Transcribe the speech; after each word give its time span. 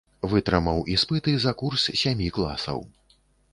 Вытрымаў 0.29 0.79
іспыты 0.93 1.35
за 1.45 1.53
курс 1.61 1.83
сямі 2.03 2.33
класаў. 2.39 2.79